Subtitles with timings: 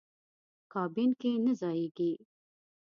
[0.73, 2.11] کابین کې نه ځایېږي.